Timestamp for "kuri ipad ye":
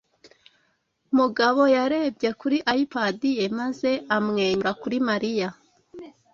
2.39-3.45